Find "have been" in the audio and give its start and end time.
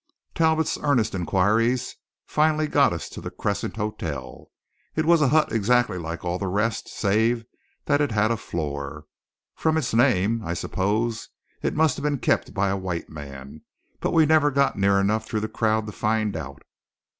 11.97-12.17